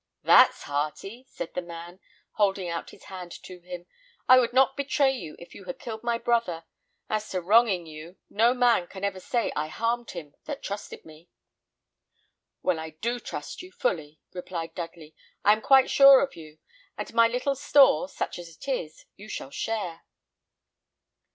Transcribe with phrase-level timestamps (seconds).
[0.23, 1.99] "That's hearty!" said the man,
[2.31, 3.85] holding out his hand to him,
[4.27, 6.65] "I would not betray you if you had killed my brother;
[7.07, 11.05] and as to wronging you, no man can ever say I harmed him that trusted
[11.05, 11.29] me."
[12.63, 15.13] "Well, I do trust you fully," replied Dudley;
[15.45, 16.57] "I am quite sure of you;
[16.97, 20.01] and my little store, such as it is, you shall share."